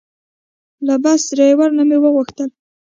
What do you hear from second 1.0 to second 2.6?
بس ډریور نه مې وغوښتل.